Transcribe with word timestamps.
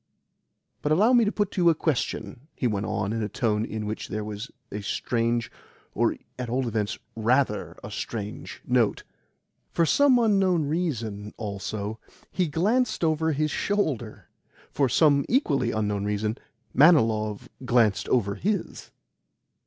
"But 0.81 0.91
allow 0.91 1.13
me 1.13 1.25
to 1.25 1.31
put 1.31 1.51
to 1.51 1.61
you 1.61 1.69
a 1.69 1.75
question," 1.75 2.47
he 2.55 2.65
went 2.65 2.87
on 2.87 3.13
in 3.13 3.21
a 3.21 3.29
tone 3.29 3.63
in 3.63 3.85
which 3.85 4.07
there 4.07 4.23
was 4.23 4.49
a 4.71 4.81
strange 4.81 5.51
or, 5.93 6.17
at 6.39 6.49
all 6.49 6.67
events, 6.67 6.97
RATHER 7.15 7.77
a 7.83 7.91
strange 7.91 8.63
note. 8.65 9.03
For 9.69 9.85
some 9.85 10.17
unknown 10.17 10.65
reason, 10.65 11.35
also, 11.37 11.99
he 12.31 12.47
glanced 12.47 13.03
over 13.03 13.33
his 13.33 13.51
shoulder. 13.51 14.27
For 14.71 14.89
some 14.89 15.23
equally 15.29 15.69
unknown 15.69 16.03
reason, 16.05 16.39
Manilov 16.73 17.47
glanced 17.63 18.09
over 18.09 18.33
HIS. 18.33 18.89